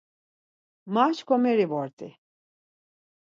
[0.93, 2.09] Ma şǩomeri vort̆i.